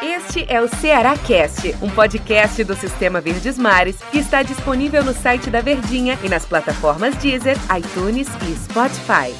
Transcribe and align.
Este 0.00 0.46
é 0.48 0.60
o 0.60 0.68
Ceará 0.68 1.16
Cast, 1.18 1.74
um 1.82 1.90
podcast 1.90 2.62
do 2.62 2.76
Sistema 2.76 3.20
Verdes 3.20 3.58
Mares 3.58 4.00
que 4.12 4.18
está 4.18 4.44
disponível 4.44 5.02
no 5.02 5.12
site 5.12 5.50
da 5.50 5.60
Verdinha 5.60 6.16
e 6.22 6.28
nas 6.28 6.46
plataformas 6.46 7.16
Deezer, 7.16 7.56
iTunes 7.76 8.28
e 8.28 8.54
Spotify. 8.54 9.34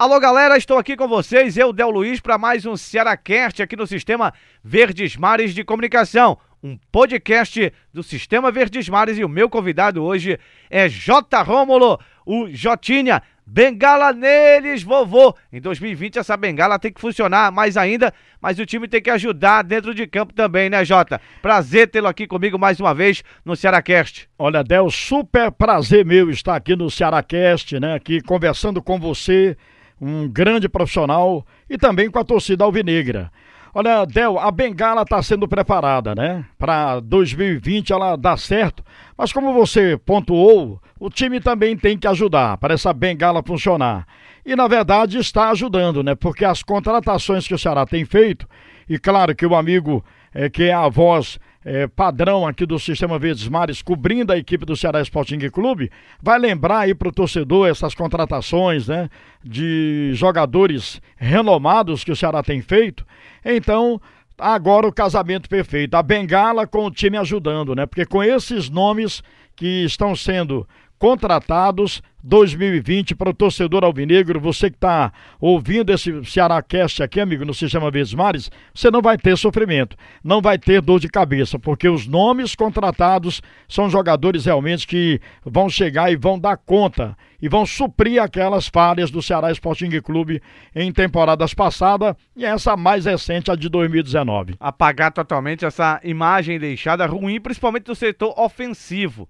Alô 0.00 0.18
galera, 0.18 0.56
estou 0.56 0.78
aqui 0.78 0.96
com 0.96 1.06
vocês, 1.06 1.56
eu, 1.56 1.72
Del 1.72 1.90
Luiz, 1.90 2.18
para 2.18 2.36
mais 2.36 2.66
um 2.66 2.76
Ceará 2.76 3.16
Cast 3.16 3.62
aqui 3.62 3.76
no 3.76 3.86
Sistema 3.86 4.34
Verdes 4.64 5.14
Mares 5.16 5.54
de 5.54 5.62
Comunicação, 5.62 6.38
um 6.60 6.76
podcast 6.90 7.72
do 7.94 8.02
Sistema 8.02 8.50
Verdes 8.50 8.88
Mares 8.88 9.16
e 9.16 9.24
o 9.24 9.28
meu 9.28 9.48
convidado 9.48 10.02
hoje 10.02 10.40
é 10.68 10.88
J. 10.88 11.40
Rômulo, 11.42 12.00
o 12.26 12.48
Jotinha, 12.50 13.22
Bengala 13.52 14.12
neles, 14.12 14.84
vovô. 14.84 15.34
Em 15.52 15.60
2020 15.60 16.20
essa 16.20 16.36
bengala 16.36 16.78
tem 16.78 16.92
que 16.92 17.00
funcionar 17.00 17.50
mais 17.50 17.76
ainda, 17.76 18.14
mas 18.40 18.60
o 18.60 18.64
time 18.64 18.86
tem 18.86 19.02
que 19.02 19.10
ajudar 19.10 19.64
dentro 19.64 19.92
de 19.92 20.06
campo 20.06 20.32
também, 20.32 20.70
né, 20.70 20.84
Jota? 20.84 21.20
Prazer 21.42 21.90
tê-lo 21.90 22.06
aqui 22.06 22.28
comigo 22.28 22.56
mais 22.56 22.78
uma 22.78 22.94
vez 22.94 23.24
no 23.44 23.56
Cearacast. 23.56 24.28
Olha, 24.38 24.62
Del, 24.62 24.88
super 24.88 25.50
prazer 25.50 26.06
meu 26.06 26.30
estar 26.30 26.54
aqui 26.54 26.76
no 26.76 26.88
Cearacast, 26.88 27.80
né? 27.80 27.96
Aqui 27.96 28.20
conversando 28.20 28.80
com 28.80 29.00
você, 29.00 29.56
um 30.00 30.28
grande 30.28 30.68
profissional 30.68 31.44
e 31.68 31.76
também 31.76 32.08
com 32.08 32.20
a 32.20 32.24
torcida 32.24 32.62
alvinegra. 32.62 33.32
Olha, 33.72 34.04
Del, 34.04 34.38
a 34.38 34.50
bengala 34.50 35.02
está 35.02 35.22
sendo 35.22 35.46
preparada, 35.46 36.14
né? 36.14 36.44
Para 36.58 36.98
2020 37.00 37.92
ela 37.92 38.16
dá 38.16 38.36
certo. 38.36 38.82
Mas 39.16 39.32
como 39.32 39.52
você 39.52 39.96
pontuou, 39.96 40.80
o 40.98 41.08
time 41.08 41.40
também 41.40 41.76
tem 41.76 41.96
que 41.96 42.08
ajudar 42.08 42.56
para 42.58 42.74
essa 42.74 42.92
bengala 42.92 43.42
funcionar. 43.44 44.06
E 44.44 44.56
na 44.56 44.66
verdade 44.66 45.18
está 45.18 45.50
ajudando, 45.50 46.02
né? 46.02 46.14
Porque 46.14 46.44
as 46.44 46.62
contratações 46.62 47.46
que 47.46 47.54
o 47.54 47.58
Ceará 47.58 47.86
tem 47.86 48.04
feito, 48.04 48.48
e 48.88 48.98
claro 48.98 49.34
que 49.36 49.46
o 49.46 49.54
amigo 49.54 50.04
é, 50.34 50.48
que 50.48 50.64
é 50.64 50.72
a 50.72 50.88
voz 50.88 51.38
é, 51.64 51.86
padrão 51.86 52.46
aqui 52.46 52.64
do 52.64 52.78
Sistema 52.78 53.18
Verdes 53.18 53.46
Mares, 53.48 53.82
cobrindo 53.82 54.32
a 54.32 54.38
equipe 54.38 54.64
do 54.64 54.76
Ceará 54.76 55.00
Sporting 55.02 55.38
Clube, 55.50 55.90
vai 56.22 56.38
lembrar 56.38 56.80
aí 56.80 56.94
para 56.94 57.08
o 57.08 57.12
torcedor 57.12 57.68
essas 57.68 57.94
contratações, 57.94 58.88
né? 58.88 59.08
De 59.44 60.10
jogadores 60.14 61.00
renomados 61.16 62.02
que 62.02 62.12
o 62.12 62.16
Ceará 62.16 62.42
tem 62.42 62.62
feito. 62.62 63.04
Então, 63.44 64.00
agora 64.38 64.86
o 64.86 64.92
casamento 64.92 65.48
perfeito. 65.48 65.94
A 65.94 66.02
bengala 66.02 66.66
com 66.66 66.86
o 66.86 66.90
time 66.90 67.18
ajudando, 67.18 67.74
né? 67.74 67.84
Porque 67.84 68.06
com 68.06 68.22
esses 68.22 68.70
nomes 68.70 69.22
que 69.54 69.84
estão 69.84 70.16
sendo 70.16 70.66
contratados 71.00 72.02
2020 72.22 73.14
para 73.14 73.30
o 73.30 73.34
torcedor 73.34 73.84
alvinegro, 73.84 74.38
você 74.38 74.68
que 74.68 74.76
está 74.76 75.10
ouvindo 75.40 75.90
esse 75.90 76.22
Ceará 76.26 76.62
Cast 76.62 77.02
aqui, 77.02 77.18
amigo, 77.18 77.42
no 77.42 77.54
Sistema 77.54 77.90
Verdes 77.90 78.12
Mares, 78.12 78.50
você 78.74 78.90
não 78.90 79.00
vai 79.00 79.16
ter 79.16 79.34
sofrimento, 79.38 79.96
não 80.22 80.42
vai 80.42 80.58
ter 80.58 80.82
dor 80.82 81.00
de 81.00 81.08
cabeça, 81.08 81.58
porque 81.58 81.88
os 81.88 82.06
nomes 82.06 82.54
contratados 82.54 83.40
são 83.66 83.88
jogadores 83.88 84.44
realmente 84.44 84.86
que 84.86 85.18
vão 85.42 85.70
chegar 85.70 86.12
e 86.12 86.16
vão 86.16 86.38
dar 86.38 86.58
conta 86.58 87.16
e 87.40 87.48
vão 87.48 87.64
suprir 87.64 88.22
aquelas 88.22 88.68
falhas 88.68 89.10
do 89.10 89.22
Ceará 89.22 89.50
Sporting 89.50 89.98
Clube 90.02 90.42
em 90.76 90.92
temporadas 90.92 91.54
passadas 91.54 92.14
e 92.36 92.44
essa 92.44 92.76
mais 92.76 93.06
recente, 93.06 93.50
a 93.50 93.56
de 93.56 93.70
2019. 93.70 94.56
Apagar 94.60 95.10
totalmente 95.12 95.64
essa 95.64 95.98
imagem 96.04 96.58
deixada 96.58 97.06
ruim, 97.06 97.40
principalmente 97.40 97.84
do 97.84 97.94
setor 97.94 98.38
ofensivo 98.38 99.26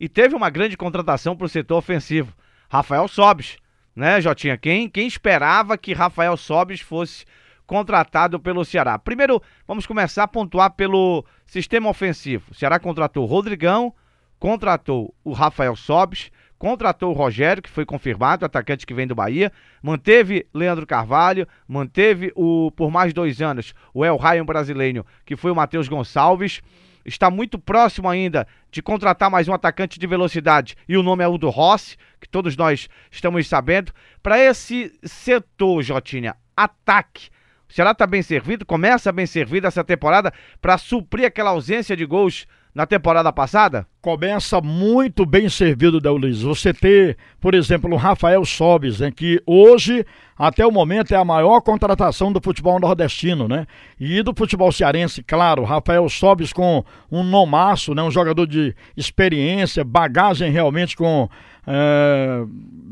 e 0.00 0.08
teve 0.08 0.34
uma 0.34 0.48
grande 0.48 0.78
contratação 0.78 1.36
para 1.36 1.44
o 1.44 1.48
setor 1.48 1.76
ofensivo. 1.76 2.32
Rafael 2.70 3.06
Sobis, 3.06 3.58
né, 3.94 4.18
Jotinha? 4.18 4.56
Quem, 4.56 4.88
quem 4.88 5.06
esperava 5.06 5.76
que 5.76 5.92
Rafael 5.92 6.36
Sobis 6.38 6.80
fosse 6.80 7.26
contratado 7.66 8.40
pelo 8.40 8.64
Ceará? 8.64 8.98
Primeiro, 8.98 9.42
vamos 9.68 9.86
começar 9.86 10.24
a 10.24 10.28
pontuar 10.28 10.70
pelo 10.70 11.22
sistema 11.44 11.90
ofensivo. 11.90 12.50
O 12.50 12.54
Ceará 12.54 12.78
contratou 12.78 13.24
o 13.24 13.26
Rodrigão, 13.26 13.92
contratou 14.38 15.14
o 15.22 15.32
Rafael 15.32 15.76
Sobis, 15.76 16.30
contratou 16.58 17.10
o 17.10 17.14
Rogério, 17.14 17.62
que 17.62 17.70
foi 17.70 17.84
confirmado, 17.84 18.44
atacante 18.44 18.86
que 18.86 18.94
vem 18.94 19.06
do 19.06 19.14
Bahia, 19.14 19.52
manteve 19.82 20.46
Leandro 20.54 20.86
Carvalho, 20.86 21.46
manteve 21.68 22.32
o 22.34 22.70
por 22.70 22.90
mais 22.90 23.12
dois 23.12 23.42
anos 23.42 23.74
o 23.92 24.04
El 24.04 24.16
Ryan 24.16 24.44
brasileiro, 24.44 25.04
que 25.26 25.36
foi 25.36 25.50
o 25.50 25.54
Matheus 25.54 25.88
Gonçalves 25.88 26.62
está 27.04 27.30
muito 27.30 27.58
próximo 27.58 28.08
ainda 28.08 28.46
de 28.70 28.82
contratar 28.82 29.30
mais 29.30 29.48
um 29.48 29.54
atacante 29.54 29.98
de 29.98 30.06
velocidade 30.06 30.76
e 30.88 30.96
o 30.96 31.02
nome 31.02 31.24
é 31.24 31.28
o 31.28 31.38
do 31.38 31.48
Rossi, 31.48 31.96
que 32.20 32.28
todos 32.28 32.56
nós 32.56 32.88
estamos 33.10 33.46
sabendo. 33.48 33.92
Para 34.22 34.38
esse 34.38 34.92
setor, 35.02 35.82
Jotinha, 35.82 36.36
ataque. 36.56 37.28
O 37.68 37.72
Ceará 37.72 37.92
está 37.92 38.06
bem 38.06 38.22
servido, 38.22 38.66
começa 38.66 39.12
bem 39.12 39.26
servido 39.26 39.66
essa 39.66 39.84
temporada 39.84 40.32
para 40.60 40.76
suprir 40.76 41.26
aquela 41.26 41.50
ausência 41.50 41.96
de 41.96 42.04
gols 42.04 42.46
na 42.74 42.86
temporada 42.86 43.32
passada? 43.32 43.86
Começa 44.00 44.60
muito 44.60 45.26
bem 45.26 45.48
servido, 45.48 46.00
Del 46.00 46.16
Luiz. 46.16 46.42
Você 46.42 46.72
ter, 46.72 47.16
por 47.40 47.54
exemplo, 47.54 47.92
o 47.92 47.96
Rafael 47.96 48.44
Sobes, 48.44 49.00
né, 49.00 49.10
que 49.10 49.42
hoje, 49.46 50.06
até 50.38 50.66
o 50.66 50.70
momento, 50.70 51.12
é 51.12 51.16
a 51.16 51.24
maior 51.24 51.60
contratação 51.60 52.32
do 52.32 52.40
futebol 52.40 52.78
nordestino, 52.80 53.46
né? 53.46 53.66
E 53.98 54.22
do 54.22 54.32
futebol 54.34 54.72
cearense, 54.72 55.22
claro. 55.22 55.64
Rafael 55.64 56.08
Sobes 56.08 56.52
com 56.52 56.84
um 57.10 57.22
nomaço, 57.22 57.94
né? 57.94 58.02
Um 58.02 58.10
jogador 58.10 58.46
de 58.46 58.74
experiência, 58.96 59.84
bagagem 59.84 60.50
realmente 60.50 60.96
com 60.96 61.28
é, 61.70 62.44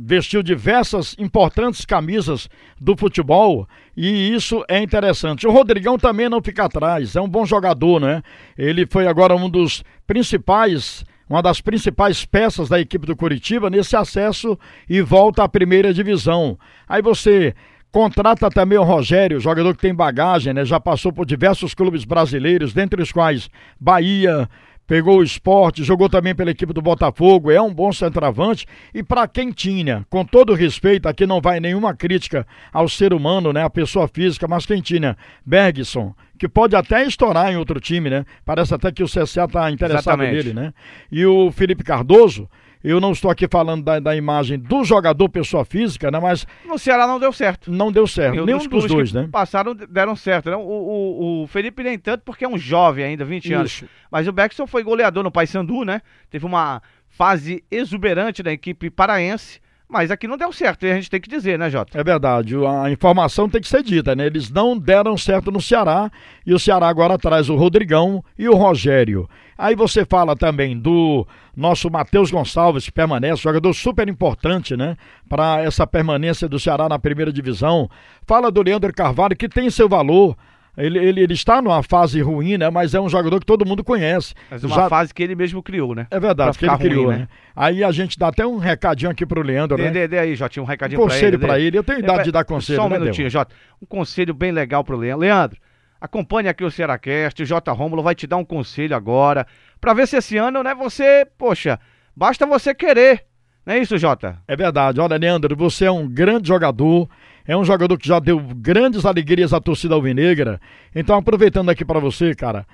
vestiu 0.04 0.42
diversas 0.42 1.16
importantes 1.18 1.84
camisas 1.84 2.48
do 2.80 2.96
futebol 2.96 3.68
e 3.96 4.32
isso 4.32 4.64
é 4.68 4.80
interessante. 4.80 5.46
O 5.46 5.50
Rodrigão 5.50 5.98
também 5.98 6.28
não 6.28 6.40
fica 6.40 6.64
atrás, 6.64 7.16
é 7.16 7.20
um 7.20 7.28
bom 7.28 7.44
jogador, 7.44 8.00
né? 8.00 8.22
Ele 8.56 8.86
foi 8.88 9.08
agora 9.08 9.34
um 9.34 9.50
dos 9.50 9.82
principais 10.06 11.04
uma 11.28 11.42
das 11.42 11.60
principais 11.60 12.24
peças 12.24 12.70
da 12.70 12.80
equipe 12.80 13.06
do 13.06 13.14
Curitiba 13.14 13.68
nesse 13.68 13.94
acesso 13.94 14.58
e 14.88 15.02
volta 15.02 15.44
à 15.44 15.48
primeira 15.48 15.92
divisão. 15.92 16.58
Aí 16.88 17.02
você 17.02 17.54
contrata 17.92 18.48
também 18.48 18.78
o 18.78 18.82
Rogério, 18.82 19.38
jogador 19.38 19.74
que 19.74 19.82
tem 19.82 19.94
bagagem, 19.94 20.54
né? 20.54 20.64
Já 20.64 20.80
passou 20.80 21.12
por 21.12 21.26
diversos 21.26 21.74
clubes 21.74 22.04
brasileiros, 22.04 22.72
dentre 22.72 23.02
os 23.02 23.12
quais 23.12 23.50
Bahia, 23.78 24.48
pegou 24.88 25.18
o 25.18 25.22
esporte, 25.22 25.84
jogou 25.84 26.08
também 26.08 26.34
pela 26.34 26.50
equipe 26.50 26.72
do 26.72 26.80
Botafogo, 26.80 27.50
é 27.50 27.60
um 27.60 27.72
bom 27.72 27.92
centroavante. 27.92 28.66
E 28.94 29.02
para 29.02 29.28
quem 29.28 29.52
tinha, 29.52 30.04
com 30.08 30.24
todo 30.24 30.54
respeito, 30.54 31.06
aqui 31.06 31.26
não 31.26 31.42
vai 31.42 31.60
nenhuma 31.60 31.94
crítica 31.94 32.46
ao 32.72 32.88
ser 32.88 33.12
humano, 33.12 33.52
né, 33.52 33.62
a 33.62 33.68
pessoa 33.68 34.08
física, 34.08 34.48
mas 34.48 34.64
quem 34.64 34.80
tinha, 34.80 35.14
Bergson, 35.44 36.14
que 36.38 36.48
pode 36.48 36.74
até 36.74 37.04
estourar 37.04 37.52
em 37.52 37.56
outro 37.56 37.78
time, 37.78 38.08
né? 38.08 38.24
Parece 38.44 38.72
até 38.72 38.90
que 38.90 39.02
o 39.02 39.06
CSA 39.06 39.44
está 39.44 39.70
interessado 39.70 40.22
Exatamente. 40.22 40.32
nele, 40.32 40.54
né? 40.54 40.72
E 41.12 41.26
o 41.26 41.50
Felipe 41.50 41.84
Cardoso, 41.84 42.48
eu 42.82 43.00
não 43.00 43.12
estou 43.12 43.30
aqui 43.30 43.48
falando 43.50 43.82
da, 43.82 43.98
da, 43.98 44.16
imagem 44.16 44.58
do 44.58 44.84
jogador 44.84 45.28
pessoa 45.28 45.64
física, 45.64 46.10
né? 46.10 46.20
Mas. 46.20 46.46
No 46.64 46.78
Ceará 46.78 47.06
não 47.06 47.18
deu 47.18 47.32
certo. 47.32 47.70
Não 47.70 47.90
deu 47.90 48.06
certo. 48.06 48.44
Nenhum 48.44 48.58
dos, 48.58 48.68
dos 48.68 48.86
dois, 48.86 49.12
né? 49.12 49.28
Passaram, 49.30 49.74
deram 49.74 50.14
certo. 50.14 50.50
Né? 50.50 50.56
O, 50.56 50.60
o, 50.60 51.42
o, 51.42 51.46
Felipe 51.46 51.82
nem 51.82 51.98
tanto, 51.98 52.22
porque 52.24 52.44
é 52.44 52.48
um 52.48 52.58
jovem 52.58 53.04
ainda, 53.04 53.24
20 53.24 53.44
Isso. 53.44 53.54
anos. 53.54 53.84
Mas 54.10 54.28
o 54.28 54.32
Beckson 54.32 54.66
foi 54.66 54.82
goleador 54.82 55.24
no 55.24 55.30
Paysandu, 55.30 55.84
né? 55.84 56.02
Teve 56.30 56.46
uma 56.46 56.80
fase 57.08 57.64
exuberante 57.70 58.42
da 58.42 58.52
equipe 58.52 58.90
paraense. 58.90 59.60
Mas 59.88 60.10
aqui 60.10 60.28
não 60.28 60.36
deu 60.36 60.52
certo, 60.52 60.84
e 60.84 60.90
a 60.90 60.94
gente 60.94 61.08
tem 61.08 61.18
que 61.18 61.30
dizer, 61.30 61.58
né, 61.58 61.70
Jota? 61.70 61.98
É 61.98 62.04
verdade, 62.04 62.54
a 62.66 62.90
informação 62.90 63.48
tem 63.48 63.58
que 63.58 63.68
ser 63.68 63.82
dita, 63.82 64.14
né? 64.14 64.26
Eles 64.26 64.50
não 64.50 64.76
deram 64.76 65.16
certo 65.16 65.50
no 65.50 65.62
Ceará 65.62 66.10
e 66.44 66.52
o 66.52 66.58
Ceará 66.58 66.88
agora 66.88 67.16
traz 67.16 67.48
o 67.48 67.56
Rodrigão 67.56 68.22
e 68.38 68.46
o 68.50 68.54
Rogério. 68.54 69.26
Aí 69.56 69.74
você 69.74 70.04
fala 70.04 70.36
também 70.36 70.78
do 70.78 71.26
nosso 71.56 71.90
Matheus 71.90 72.30
Gonçalves, 72.30 72.84
que 72.84 72.92
permanece, 72.92 73.42
jogador 73.42 73.72
super 73.72 74.06
importante, 74.08 74.76
né? 74.76 74.94
Para 75.26 75.62
essa 75.62 75.86
permanência 75.86 76.46
do 76.46 76.60
Ceará 76.60 76.86
na 76.86 76.98
primeira 76.98 77.32
divisão. 77.32 77.88
Fala 78.26 78.50
do 78.50 78.62
Leandro 78.62 78.92
Carvalho, 78.92 79.34
que 79.34 79.48
tem 79.48 79.70
seu 79.70 79.88
valor. 79.88 80.36
Ele, 80.78 80.98
ele, 80.98 81.20
ele, 81.22 81.34
está 81.34 81.60
numa 81.60 81.82
fase 81.82 82.20
ruim, 82.20 82.56
né? 82.56 82.70
Mas 82.70 82.94
é 82.94 83.00
um 83.00 83.08
jogador 83.08 83.40
que 83.40 83.46
todo 83.46 83.66
mundo 83.66 83.82
conhece. 83.82 84.32
Mas 84.48 84.62
uma 84.62 84.76
Já... 84.76 84.88
fase 84.88 85.12
que 85.12 85.22
ele 85.22 85.34
mesmo 85.34 85.60
criou, 85.62 85.94
né? 85.94 86.06
É 86.08 86.20
verdade, 86.20 86.56
que 86.56 86.64
ele 86.64 86.70
ruim, 86.70 86.78
criou, 86.78 87.10
né? 87.10 87.18
né? 87.18 87.28
Aí 87.54 87.82
a 87.82 87.90
gente 87.90 88.16
dá 88.16 88.28
até 88.28 88.46
um 88.46 88.58
recadinho 88.58 89.10
aqui 89.10 89.26
pro 89.26 89.42
Leandro, 89.42 89.76
dê, 89.76 89.84
né? 89.84 89.90
Dê, 89.90 90.08
dê 90.08 90.18
aí, 90.18 90.36
Jotinho, 90.36 90.64
um 90.64 90.66
recadinho 90.66 91.00
um 91.00 91.04
conselho 91.04 91.38
pra 91.38 91.58
ele. 91.58 91.68
ele. 91.68 91.78
Eu 91.78 91.84
tenho 91.84 91.98
idade 91.98 92.20
é, 92.20 92.24
de 92.24 92.32
dar 92.32 92.44
conselho, 92.44 92.76
Só 92.76 92.86
um 92.86 92.88
né, 92.88 92.98
minutinho, 92.98 93.28
Jota. 93.28 93.52
Um 93.82 93.86
conselho 93.86 94.32
bem 94.32 94.52
legal 94.52 94.84
pro 94.84 94.96
Leandro. 94.96 95.20
Leandro, 95.20 95.58
acompanhe 96.00 96.48
aqui 96.48 96.62
o 96.62 96.70
Cearacast, 96.70 97.42
o 97.42 97.46
J. 97.46 97.72
Rômulo 97.72 98.02
vai 98.02 98.14
te 98.14 98.26
dar 98.26 98.36
um 98.36 98.44
conselho 98.44 98.94
agora, 98.94 99.46
pra 99.80 99.92
ver 99.92 100.06
se 100.06 100.16
esse 100.16 100.36
ano, 100.36 100.62
né, 100.62 100.74
você, 100.74 101.26
poxa, 101.36 101.80
basta 102.14 102.46
você 102.46 102.72
querer. 102.72 103.27
Não 103.68 103.74
é 103.74 103.80
isso, 103.80 103.98
Jota? 103.98 104.38
É 104.48 104.56
verdade. 104.56 104.98
Olha, 104.98 105.18
Leandro, 105.18 105.54
você 105.54 105.84
é 105.84 105.90
um 105.90 106.08
grande 106.08 106.48
jogador 106.48 107.06
é 107.46 107.56
um 107.56 107.64
jogador 107.64 107.96
que 107.98 108.08
já 108.08 108.18
deu 108.18 108.38
grandes 108.38 109.06
alegrias 109.06 109.54
à 109.54 109.60
torcida 109.60 109.94
alvinegra. 109.94 110.60
Então, 110.94 111.16
aproveitando 111.16 111.70
aqui 111.70 111.82
para 111.82 111.98
você, 111.98 112.34
cara, 112.34 112.66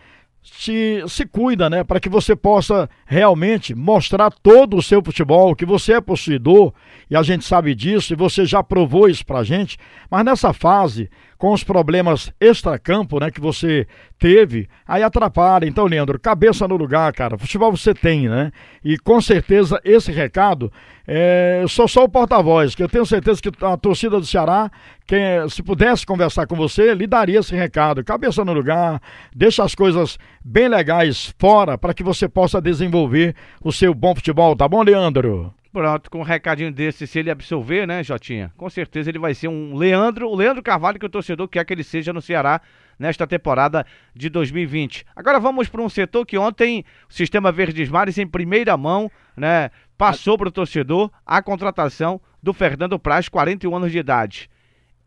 se, 0.43 1.03
se 1.07 1.25
cuida, 1.27 1.71
né? 1.71 1.85
Para 1.85 2.01
que 2.01 2.09
você 2.09 2.35
possa 2.35 2.91
realmente 3.07 3.73
mostrar 3.73 4.33
todo 4.33 4.77
o 4.77 4.83
seu 4.83 5.01
futebol, 5.03 5.55
que 5.55 5.65
você 5.65 5.95
é 5.95 6.01
possuidor, 6.01 6.73
e 7.09 7.17
a 7.17 7.23
gente 7.23 7.45
sabe 7.45 7.73
disso, 7.73 8.13
e 8.13 8.17
você 8.17 8.45
já 8.45 8.65
provou 8.65 9.09
isso 9.09 9.25
pra 9.25 9.45
gente. 9.45 9.79
Mas 10.11 10.25
nessa 10.25 10.53
fase, 10.53 11.09
com 11.45 11.53
os 11.53 11.63
problemas 11.63 12.33
extra-campo, 12.41 13.21
né, 13.21 13.31
que 13.31 13.39
você 13.39 13.87
teve, 14.19 14.67
aí 14.89 15.03
atrapalha. 15.03 15.67
Então, 15.67 15.85
Leandro, 15.85 16.19
cabeça 16.19 16.67
no 16.67 16.75
lugar, 16.75 17.13
cara. 17.13 17.37
Futebol 17.37 17.71
você 17.71 17.93
tem, 17.93 18.31
né? 18.31 18.51
E 18.83 18.97
com 18.97 19.21
certeza 19.21 19.79
esse 19.85 20.11
recado, 20.11 20.73
é, 21.07 21.63
sou 21.69 21.87
só 21.87 22.05
o 22.05 22.09
porta-voz, 22.09 22.75
que 22.75 22.83
eu 22.83 22.89
tenho 22.89 23.05
certeza 23.05 23.43
que 23.43 23.51
a 23.63 23.77
torcida 23.77 24.19
do 24.19 24.25
Ceará, 24.25 24.71
que, 25.07 25.17
se 25.51 25.63
pudesse 25.63 26.07
conversar 26.07 26.47
com 26.47 26.57
você, 26.57 26.95
lhe 26.95 27.07
daria 27.07 27.41
esse 27.41 27.55
recado. 27.55 28.03
Cabeça 28.03 28.43
no 28.43 28.55
lugar, 28.55 28.99
deixa 29.37 29.63
as 29.63 29.75
coisas 29.75 30.19
bem 30.43 30.67
legais 30.67 31.35
fora 31.39 31.77
para 31.77 31.93
que 31.93 32.03
você 32.03 32.27
possa 32.27 32.59
desenvolver 32.59 33.37
o 33.63 33.71
seu 33.71 33.93
bom 33.93 34.15
futebol, 34.15 34.57
tá 34.57 34.67
bom, 34.67 34.83
Leandro? 34.83 35.53
Pronto, 35.75 36.09
com 36.09 36.21
um 36.21 36.23
recadinho 36.23 36.71
desse, 36.71 37.05
se 37.05 37.19
ele 37.19 37.33
absolver, 37.33 37.85
né, 37.85 38.01
Jotinha? 38.01 38.53
Com 38.57 38.71
certeza 38.71 39.11
ele 39.11 39.19
vai 39.19 39.35
ser 39.35 39.49
um 39.49 39.75
Leandro, 39.75 40.29
o 40.29 40.37
Leandro 40.37 40.63
Carvalho 40.63 41.01
que 41.01 41.05
o 41.05 41.09
torcedor 41.09 41.49
quer 41.49 41.65
que 41.65 41.73
ele 41.73 41.83
seja 41.83 42.13
no 42.13 42.23
Ceará 42.23 42.61
nesta 42.97 43.27
temporada 43.27 43.85
de 44.15 44.29
2020. 44.29 45.05
Agora 45.17 45.41
vamos 45.41 45.69
para 45.69 45.83
um 45.83 45.89
setor 45.89 46.25
que 46.25 46.39
ontem 46.39 46.85
o 47.11 47.13
Sistema 47.13 47.51
Verdes 47.51 47.89
Mares 47.89 48.19
em 48.19 48.25
primeira 48.25 48.77
mão, 48.77 49.11
né, 49.37 49.73
passou 49.99 50.39
para 50.39 50.49
o 50.49 50.53
torcedor 50.53 51.11
a 51.27 51.43
contratação 51.43 52.21
do 52.41 52.53
Fernando 52.53 52.97
Praz, 52.97 53.29
41 53.29 53.75
anos 53.75 53.91
de 53.91 53.99
idade. 53.99 54.49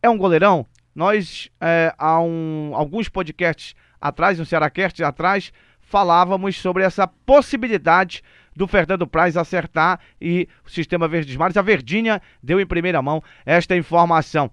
É 0.04 0.10
um 0.10 0.18
goleirão? 0.18 0.66
Nós, 0.94 1.50
é, 1.62 1.94
há 1.98 2.20
um, 2.20 2.72
alguns 2.74 3.08
podcasts 3.08 3.74
atrás, 4.02 4.38
um 4.38 4.44
Cearacast 4.44 5.02
atrás, 5.02 5.54
falávamos 5.80 6.58
sobre 6.58 6.84
essa 6.84 7.08
possibilidade 7.08 8.22
do 8.58 8.68
Fernando 8.68 9.06
Praz 9.06 9.38
acertar 9.38 10.00
e 10.20 10.50
o 10.66 10.70
sistema 10.70 11.08
Verdes 11.08 11.36
Mares. 11.38 11.56
A 11.56 11.62
Verdinha 11.62 12.20
deu 12.42 12.60
em 12.60 12.66
primeira 12.66 13.02
mão 13.02 13.24
esta 13.46 13.78
informação. 13.78 14.52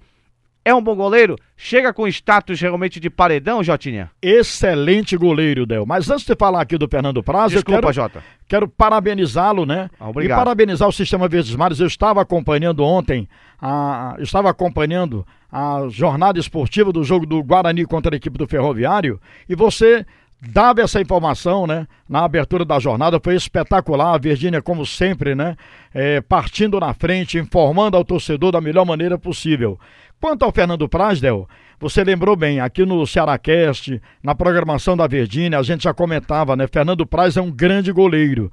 É 0.67 0.75
um 0.75 0.81
bom 0.81 0.95
goleiro? 0.95 1.37
Chega 1.57 1.93
com 1.93 2.09
status 2.09 2.59
realmente 2.59 2.99
de 2.99 3.11
paredão, 3.11 3.63
Jotinha? 3.63 4.11
Excelente 4.23 5.15
goleiro, 5.15 5.67
Del. 5.67 5.85
Mas 5.85 6.09
antes 6.11 6.25
de 6.25 6.35
falar 6.35 6.63
aqui 6.63 6.79
do 6.79 6.89
Fernando 6.89 7.23
Praz, 7.23 7.53
Desculpa, 7.53 7.79
eu 7.79 7.83
quero, 7.83 7.93
Jota. 7.93 8.23
quero 8.49 8.69
parabenizá-lo, 8.69 9.67
né? 9.67 9.91
Ah, 10.01 10.09
obrigado. 10.09 10.39
E 10.39 10.41
parabenizar 10.43 10.89
o 10.89 10.93
Sistema 10.93 11.29
Verdes 11.29 11.55
Mares. 11.55 11.81
Eu 11.81 11.87
estava 11.87 12.23
acompanhando 12.23 12.83
ontem, 12.83 13.29
a, 13.61 14.17
estava 14.21 14.49
acompanhando 14.49 15.27
a 15.53 15.87
jornada 15.91 16.41
esportiva 16.41 16.91
do 16.91 17.05
jogo 17.05 17.27
do 17.27 17.43
Guarani 17.43 17.85
contra 17.85 18.15
a 18.15 18.17
equipe 18.17 18.39
do 18.39 18.49
Ferroviário 18.49 19.21
e 19.47 19.55
você 19.55 20.07
dava 20.49 20.83
essa 20.83 21.01
informação, 21.01 21.67
né? 21.67 21.87
Na 22.09 22.25
abertura 22.25 22.65
da 22.65 22.79
jornada, 22.79 23.21
foi 23.23 23.35
espetacular. 23.35 24.15
A 24.15 24.19
Virgínia, 24.19 24.61
como 24.61 24.85
sempre, 24.85 25.35
né? 25.35 25.57
É, 25.93 26.21
partindo 26.21 26.79
na 26.79 26.93
frente, 26.93 27.39
informando 27.39 27.97
ao 27.97 28.05
torcedor 28.05 28.53
da 28.53 28.61
melhor 28.61 28.85
maneira 28.85 29.19
possível. 29.19 29.79
Quanto 30.21 30.45
ao 30.45 30.53
Fernando 30.53 30.89
Prasdel, 30.89 31.49
você 31.79 32.03
lembrou 32.03 32.35
bem, 32.35 32.61
aqui 32.61 32.85
no 32.87 33.07
Cearacast, 33.07 34.01
na 34.23 34.35
programação 34.35 34.97
da 34.97 35.07
Virgínia, 35.07 35.59
a 35.59 35.63
gente 35.63 35.85
já 35.85 35.93
comentava, 35.93 36.57
né? 36.57 36.67
Fernando 36.67 37.07
Praz 37.07 37.37
é 37.37 37.43
um 37.43 37.51
grande 37.51 37.93
goleiro. 37.93 38.51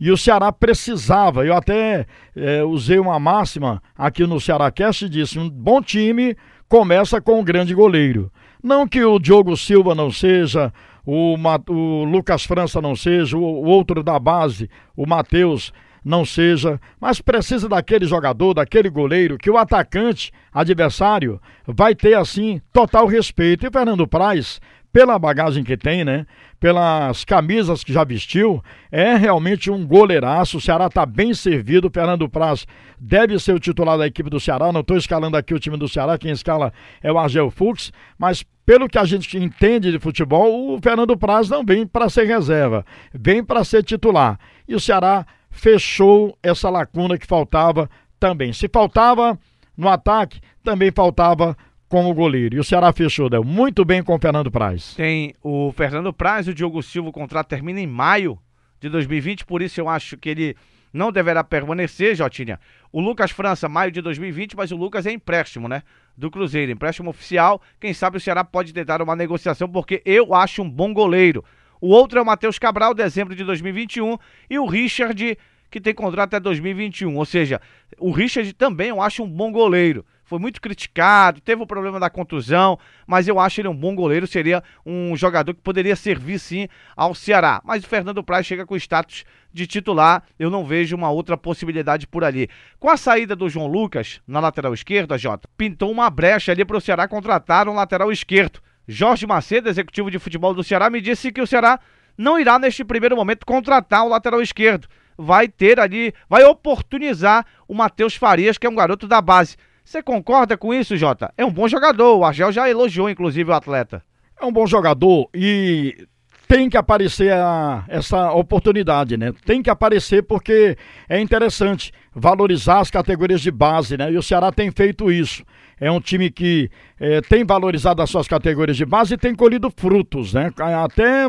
E 0.00 0.10
o 0.10 0.16
Ceará 0.16 0.50
precisava, 0.50 1.46
eu 1.46 1.54
até 1.54 2.06
é, 2.34 2.64
usei 2.64 2.98
uma 2.98 3.18
máxima 3.18 3.82
aqui 3.96 4.26
no 4.26 4.40
Cearacast 4.40 5.04
e 5.04 5.08
disse: 5.08 5.38
um 5.38 5.48
bom 5.48 5.80
time 5.80 6.36
começa 6.68 7.20
com 7.20 7.38
um 7.38 7.44
grande 7.44 7.74
goleiro. 7.74 8.30
Não 8.64 8.88
que 8.88 9.04
o 9.04 9.18
Diogo 9.18 9.54
Silva 9.58 9.94
não 9.94 10.10
seja, 10.10 10.72
o, 11.04 11.36
o 11.68 12.04
Lucas 12.04 12.44
França 12.44 12.80
não 12.80 12.96
seja, 12.96 13.36
o, 13.36 13.42
o 13.42 13.66
outro 13.66 14.02
da 14.02 14.18
base, 14.18 14.70
o 14.96 15.06
Matheus 15.06 15.70
não 16.02 16.24
seja, 16.24 16.80
mas 16.98 17.20
precisa 17.20 17.68
daquele 17.68 18.06
jogador, 18.06 18.54
daquele 18.54 18.88
goleiro, 18.88 19.36
que 19.36 19.50
o 19.50 19.58
atacante 19.58 20.32
adversário 20.50 21.38
vai 21.66 21.94
ter 21.94 22.14
assim 22.14 22.58
total 22.72 23.06
respeito. 23.06 23.66
E 23.66 23.70
Fernando 23.70 24.08
Praz, 24.08 24.62
pela 24.94 25.18
bagagem 25.18 25.64
que 25.64 25.76
tem, 25.76 26.04
né? 26.04 26.24
Pelas 26.60 27.24
camisas 27.24 27.82
que 27.82 27.92
já 27.92 28.04
vestiu, 28.04 28.62
é 28.92 29.16
realmente 29.16 29.68
um 29.68 29.84
goleiraço. 29.84 30.58
O 30.58 30.60
Ceará 30.60 30.86
está 30.86 31.04
bem 31.04 31.34
servido. 31.34 31.90
Fernando 31.92 32.28
Praz 32.28 32.64
deve 32.96 33.36
ser 33.40 33.56
o 33.56 33.58
titular 33.58 33.98
da 33.98 34.06
equipe 34.06 34.30
do 34.30 34.38
Ceará. 34.38 34.70
Não 34.70 34.82
estou 34.82 34.96
escalando 34.96 35.36
aqui 35.36 35.52
o 35.52 35.58
time 35.58 35.76
do 35.76 35.88
Ceará, 35.88 36.16
quem 36.16 36.30
escala 36.30 36.72
é 37.02 37.10
o 37.10 37.18
Argel 37.18 37.50
Fux, 37.50 37.92
mas 38.16 38.44
pelo 38.64 38.88
que 38.88 38.96
a 38.96 39.04
gente 39.04 39.36
entende 39.36 39.90
de 39.90 39.98
futebol, 39.98 40.76
o 40.76 40.80
Fernando 40.80 41.16
Praz 41.16 41.50
não 41.50 41.64
vem 41.64 41.84
para 41.84 42.08
ser 42.08 42.28
reserva, 42.28 42.86
vem 43.12 43.42
para 43.42 43.64
ser 43.64 43.82
titular. 43.82 44.38
E 44.68 44.76
o 44.76 44.80
Ceará 44.80 45.26
fechou 45.50 46.38
essa 46.40 46.70
lacuna 46.70 47.18
que 47.18 47.26
faltava 47.26 47.90
também. 48.20 48.52
Se 48.52 48.68
faltava 48.68 49.36
no 49.76 49.88
ataque, 49.88 50.40
também 50.62 50.92
faltava 50.92 51.56
como 51.88 52.14
goleiro. 52.14 52.56
E 52.56 52.60
o 52.60 52.64
Ceará 52.64 52.92
fechou, 52.92 53.28
deu 53.28 53.44
muito 53.44 53.84
bem 53.84 54.02
com 54.02 54.14
o 54.14 54.18
Fernando 54.18 54.50
Praz. 54.50 54.94
Tem 54.94 55.34
o 55.42 55.72
Fernando 55.72 56.12
Praz 56.12 56.46
e 56.46 56.50
o 56.50 56.54
Diogo 56.54 56.82
Silva, 56.82 57.08
o 57.08 57.12
contrato 57.12 57.48
termina 57.48 57.80
em 57.80 57.86
maio 57.86 58.38
de 58.80 58.88
2020, 58.88 59.44
por 59.44 59.62
isso 59.62 59.80
eu 59.80 59.88
acho 59.88 60.16
que 60.16 60.28
ele 60.28 60.56
não 60.92 61.10
deverá 61.10 61.42
permanecer, 61.42 62.14
Jotinha. 62.14 62.60
O 62.92 63.00
Lucas 63.00 63.32
França, 63.32 63.68
maio 63.68 63.90
de 63.90 64.00
2020, 64.00 64.56
mas 64.56 64.70
o 64.70 64.76
Lucas 64.76 65.04
é 65.06 65.12
empréstimo, 65.12 65.68
né? 65.68 65.82
Do 66.16 66.30
Cruzeiro, 66.30 66.70
empréstimo 66.70 67.10
oficial. 67.10 67.60
Quem 67.80 67.92
sabe 67.92 68.16
o 68.16 68.20
Ceará 68.20 68.44
pode 68.44 68.72
tentar 68.72 69.02
uma 69.02 69.16
negociação, 69.16 69.68
porque 69.68 70.00
eu 70.04 70.32
acho 70.32 70.62
um 70.62 70.70
bom 70.70 70.94
goleiro. 70.94 71.44
O 71.80 71.88
outro 71.88 72.18
é 72.18 72.22
o 72.22 72.24
Matheus 72.24 72.58
Cabral, 72.60 72.94
dezembro 72.94 73.34
de 73.34 73.42
2021, 73.42 74.16
e 74.48 74.58
o 74.58 74.66
Richard, 74.66 75.36
que 75.68 75.80
tem 75.80 75.92
contrato 75.92 76.34
até 76.34 76.40
2021. 76.40 77.16
Ou 77.16 77.24
seja, 77.24 77.60
o 77.98 78.12
Richard 78.12 78.52
também 78.52 78.90
eu 78.90 79.02
acho 79.02 79.24
um 79.24 79.28
bom 79.28 79.50
goleiro. 79.50 80.06
Foi 80.24 80.38
muito 80.38 80.60
criticado, 80.60 81.40
teve 81.40 81.62
o 81.62 81.66
problema 81.66 82.00
da 82.00 82.08
contusão, 82.08 82.78
mas 83.06 83.28
eu 83.28 83.38
acho 83.38 83.60
ele 83.60 83.68
um 83.68 83.76
bom 83.76 83.94
goleiro, 83.94 84.26
seria 84.26 84.62
um 84.84 85.14
jogador 85.16 85.52
que 85.54 85.60
poderia 85.60 85.94
servir 85.94 86.38
sim 86.38 86.66
ao 86.96 87.14
Ceará. 87.14 87.60
Mas 87.64 87.84
o 87.84 87.86
Fernando 87.86 88.24
Praz 88.24 88.46
chega 88.46 88.64
com 88.64 88.74
status 88.76 89.24
de 89.52 89.66
titular, 89.66 90.22
eu 90.38 90.50
não 90.50 90.64
vejo 90.64 90.96
uma 90.96 91.10
outra 91.10 91.36
possibilidade 91.36 92.06
por 92.06 92.24
ali. 92.24 92.48
Com 92.80 92.88
a 92.88 92.96
saída 92.96 93.36
do 93.36 93.48
João 93.48 93.66
Lucas 93.66 94.20
na 94.26 94.40
lateral 94.40 94.74
esquerda, 94.74 95.16
Jota, 95.18 95.48
pintou 95.56 95.90
uma 95.90 96.10
brecha 96.10 96.52
ali 96.52 96.64
para 96.64 96.76
o 96.76 96.80
Ceará 96.80 97.06
contratar 97.06 97.68
um 97.68 97.74
lateral 97.74 98.10
esquerdo. 98.10 98.60
Jorge 98.86 99.26
Macedo, 99.26 99.68
executivo 99.68 100.10
de 100.10 100.18
futebol 100.18 100.52
do 100.52 100.64
Ceará, 100.64 100.90
me 100.90 101.00
disse 101.00 101.30
que 101.30 101.40
o 101.40 101.46
Ceará 101.46 101.78
não 102.16 102.38
irá 102.38 102.58
neste 102.58 102.84
primeiro 102.84 103.16
momento 103.16 103.46
contratar 103.46 104.04
o 104.04 104.08
lateral 104.08 104.42
esquerdo. 104.42 104.88
Vai 105.16 105.48
ter 105.48 105.78
ali, 105.78 106.12
vai 106.28 106.44
oportunizar 106.44 107.46
o 107.68 107.74
Matheus 107.74 108.16
Farias, 108.16 108.58
que 108.58 108.66
é 108.66 108.70
um 108.70 108.74
garoto 108.74 109.06
da 109.06 109.20
base. 109.20 109.56
Você 109.84 110.02
concorda 110.02 110.56
com 110.56 110.72
isso, 110.72 110.96
Jota? 110.96 111.32
É 111.36 111.44
um 111.44 111.52
bom 111.52 111.68
jogador. 111.68 112.16
O 112.16 112.24
Argel 112.24 112.50
já 112.50 112.68
elogiou, 112.68 113.10
inclusive, 113.10 113.50
o 113.50 113.54
atleta. 113.54 114.02
É 114.40 114.44
um 114.44 114.52
bom 114.52 114.66
jogador 114.66 115.28
e 115.34 116.06
tem 116.48 116.68
que 116.68 116.76
aparecer 116.76 117.32
a, 117.32 117.84
essa 117.88 118.32
oportunidade, 118.32 119.16
né? 119.16 119.32
Tem 119.44 119.62
que 119.62 119.70
aparecer 119.70 120.22
porque 120.22 120.76
é 121.08 121.20
interessante 121.20 121.92
valorizar 122.14 122.80
as 122.80 122.90
categorias 122.90 123.40
de 123.40 123.50
base, 123.50 123.96
né? 123.96 124.12
E 124.12 124.16
o 124.16 124.22
Ceará 124.22 124.52
tem 124.52 124.70
feito 124.70 125.10
isso 125.10 125.44
é 125.80 125.90
um 125.90 126.00
time 126.00 126.30
que 126.30 126.70
é, 126.98 127.20
tem 127.20 127.44
valorizado 127.44 128.00
as 128.00 128.10
suas 128.10 128.28
categorias 128.28 128.76
de 128.76 128.84
base 128.84 129.14
e 129.14 129.18
tem 129.18 129.34
colhido 129.34 129.70
frutos, 129.74 130.32
né? 130.32 130.50
Até, 130.82 131.26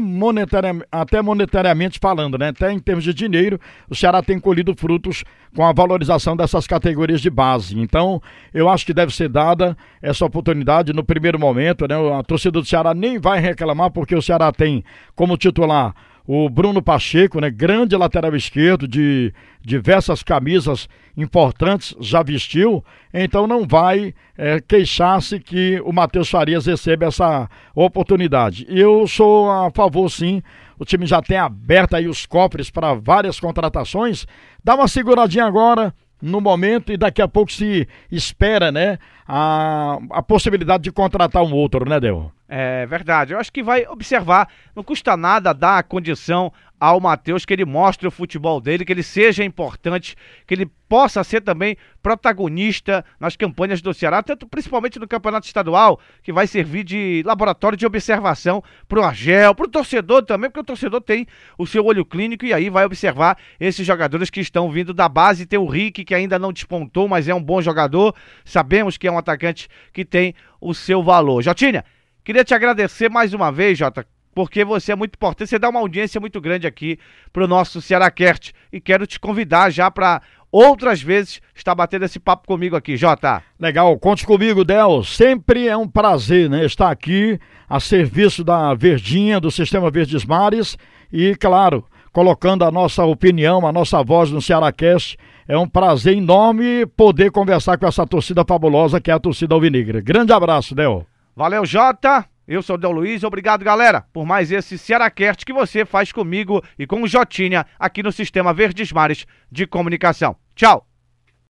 até 0.92 1.22
monetariamente 1.22 2.00
falando, 2.00 2.38
né? 2.38 2.50
Até 2.50 2.72
em 2.72 2.80
termos 2.80 3.04
de 3.04 3.14
dinheiro, 3.14 3.60
o 3.90 3.96
Ceará 3.96 4.22
tem 4.22 4.40
colhido 4.40 4.74
frutos 4.76 5.24
com 5.56 5.66
a 5.66 5.74
valorização 5.74 6.36
dessas 6.36 6.68
categorias 6.68 7.22
de 7.22 7.30
base. 7.30 7.80
Então, 7.80 8.22
eu 8.54 8.70
acho 8.70 8.86
que 8.86 8.94
deve 8.94 9.14
ser 9.14 9.30
dada 9.30 9.76
essa 10.02 10.26
oportunidade 10.26 10.94
no 10.94 11.04
primeiro 11.04 11.40
momento, 11.40 11.88
né? 11.88 11.96
A 12.18 12.24
torcida 12.24 12.60
do 12.60 12.66
Ceará 12.66 12.94
nem 12.94 13.20
vai 13.20 13.40
reclamar 13.40 13.92
porque 13.92 14.16
o 14.16 14.22
Ceará 14.22 14.52
tem 14.52 14.84
como 15.16 15.38
titular 15.38 15.94
o 16.28 16.50
Bruno 16.50 16.82
Pacheco, 16.82 17.40
né, 17.40 17.50
grande 17.50 17.96
lateral 17.96 18.36
esquerdo 18.36 18.88
de 18.88 19.34
diversas 19.62 20.24
camisas 20.24 20.90
importantes, 21.16 21.96
já 22.00 22.22
vestiu, 22.24 22.84
então 23.14 23.48
não 23.48 23.66
vai 23.66 24.14
é, 24.38 24.60
queixar-se 24.60 25.40
que 25.40 25.80
o 25.86 25.94
Matheus 25.94 26.30
Farias 26.30 26.66
receba 26.66 27.06
essa 27.06 27.50
oportunidade. 27.74 28.66
Eu 28.68 29.08
sou 29.08 29.50
a 29.50 29.72
favor, 29.72 30.10
sim, 30.10 30.42
o 30.78 30.84
time 30.84 31.06
já 31.06 31.22
tem 31.22 31.38
aberto 31.38 31.96
aí 31.96 32.08
os 32.08 32.26
cofres 32.26 32.70
para 32.70 32.94
várias 32.94 33.40
contratações, 33.40 34.26
dá 34.64 34.76
uma 34.76 34.88
seguradinha 34.88 35.46
agora, 35.46 35.94
no 36.22 36.40
momento 36.42 36.92
e 36.92 36.98
daqui 36.98 37.22
a 37.22 37.28
pouco 37.28 37.52
se 37.52 37.88
espera, 38.12 38.72
né, 38.72 38.98
a, 39.28 40.00
a 40.12 40.22
possibilidade 40.22 40.84
de 40.84 40.92
contratar 40.92 41.44
um 41.44 41.54
outro, 41.54 41.88
né, 41.88 42.00
Del? 42.00 42.32
É 42.48 42.86
verdade. 42.86 43.34
Eu 43.34 43.40
acho 43.40 43.52
que 43.52 43.64
vai 43.64 43.88
observar. 43.88 44.48
Não 44.76 44.84
custa 44.84 45.18
nada 45.18 45.54
dar 45.54 45.80
a 45.80 45.84
condição 45.84 46.52
ao 46.86 47.00
Matheus 47.00 47.46
que 47.46 47.54
ele 47.54 47.66
mostre 47.66 48.08
o 48.08 48.12
futebol 48.12 48.62
dele, 48.62 48.86
que 48.86 48.94
ele 48.94 49.02
seja 49.02 49.44
importante, 49.44 50.16
que 50.46 50.54
ele 50.54 50.70
possa 50.88 51.24
ser 51.24 51.42
também 51.42 51.76
protagonista 52.02 53.04
nas 53.20 53.36
campanhas 53.36 53.82
do 53.82 53.94
Ceará, 53.94 54.22
tanto 54.22 54.48
principalmente 54.48 55.00
no 55.00 55.08
campeonato 55.08 55.48
estadual, 55.48 56.00
que 56.22 56.32
vai 56.32 56.46
servir 56.46 56.84
de 56.84 57.24
laboratório 57.26 57.78
de 57.78 57.86
observação 57.86 58.64
para 58.88 59.00
o 59.00 59.04
Argel, 59.04 59.56
para 59.56 59.66
o 59.66 59.70
torcedor 59.70 60.24
também, 60.24 60.50
porque 60.50 60.60
o 60.60 60.64
torcedor 60.64 61.02
tem 61.02 61.26
o 61.58 61.66
seu 61.66 61.84
olho 61.84 62.06
clínico 62.06 62.46
e 62.46 62.54
aí 62.54 62.70
vai 62.70 62.86
observar 62.86 63.38
esses 63.60 63.86
jogadores 63.86 64.30
que 64.30 64.40
estão 64.40 64.70
vindo 64.70 64.94
da 64.94 65.10
base. 65.10 65.48
Tem 65.48 65.58
o 65.58 65.66
Rick, 65.66 66.06
que 66.06 66.14
ainda 66.14 66.38
não 66.38 66.54
despontou, 66.54 67.08
mas 67.08 67.28
é 67.28 67.34
um 67.34 67.42
bom 67.42 67.62
jogador. 67.62 68.16
Sabemos 68.44 68.96
que 68.96 69.08
é 69.08 69.12
um 69.12 69.18
atacante 69.18 69.68
que 69.92 70.06
tem 70.06 70.36
o 70.62 70.74
seu 70.74 71.02
valor. 71.02 71.42
Jotinha, 71.42 71.84
queria 72.24 72.44
te 72.44 72.54
agradecer 72.54 73.10
mais 73.10 73.34
uma 73.34 73.52
vez, 73.52 73.78
Jota, 73.78 74.06
porque 74.36 74.66
você 74.66 74.92
é 74.92 74.96
muito 74.96 75.16
importante, 75.16 75.50
você 75.50 75.58
dá 75.58 75.70
uma 75.70 75.80
audiência 75.80 76.20
muito 76.20 76.42
grande 76.42 76.68
aqui 76.68 77.00
pro 77.32 77.48
nosso 77.48 77.82
Cearacast 77.82 78.54
e 78.72 78.82
quero 78.82 79.08
te 79.08 79.18
convidar 79.18 79.70
já 79.70 79.90
para 79.90 80.22
outras 80.52 81.02
vezes 81.02 81.42
estar 81.56 81.74
batendo 81.74 82.04
esse 82.04 82.20
papo 82.20 82.46
comigo 82.46 82.76
aqui, 82.76 82.98
Jota. 82.98 83.42
Legal, 83.58 83.98
conte 83.98 84.26
comigo, 84.26 84.66
Del. 84.66 85.06
Sempre 85.06 85.70
é 85.70 85.78
um 85.78 85.88
prazer, 85.88 86.50
né, 86.50 86.66
estar 86.66 86.92
aqui 86.92 87.40
a 87.68 87.80
serviço 87.80 88.44
da 88.44 88.74
Verdinha, 88.74 89.40
do 89.40 89.50
Sistema 89.50 89.90
Verdes 89.90 90.26
Mares 90.26 90.78
e, 91.12 91.34
claro, 91.36 91.86
colocando 92.12 92.66
a 92.66 92.72
nossa 92.72 93.06
opinião, 93.06 93.66
a 93.66 93.72
nossa 93.72 94.04
voz 94.04 94.30
no 94.32 94.42
Cearacast. 94.42 95.18
É 95.48 95.58
um 95.58 95.68
prazer 95.68 96.18
enorme 96.18 96.86
poder 96.88 97.32
conversar 97.32 97.78
com 97.78 97.88
essa 97.88 98.06
torcida 98.06 98.44
fabulosa 98.46 99.00
que 99.00 99.12
é 99.12 99.14
a 99.14 99.20
torcida 99.20 99.56
alvinegra. 99.56 100.02
Grande 100.02 100.34
abraço, 100.34 100.76
Del. 100.76 101.06
Valeu, 101.36 101.66
Jota. 101.66 102.26
Eu 102.48 102.62
sou 102.62 102.76
o 102.76 102.78
Del 102.78 102.92
Luiz, 102.92 103.24
obrigado 103.24 103.66
galera 103.66 104.06
por 104.14 104.26
mais 104.26 104.52
esse 104.52 104.78
Cearacast 104.78 105.44
que 105.44 105.52
você 105.52 105.84
faz 105.84 106.12
comigo 106.12 106.64
e 106.78 106.86
com 106.86 107.02
o 107.02 107.08
Jotinha 107.08 107.66
aqui 107.80 108.04
no 108.04 108.12
Sistema 108.12 108.54
Verdes 108.54 108.92
Mares 108.92 109.26
de 109.52 109.66
Comunicação. 109.66 110.36
Tchau! 110.56 110.95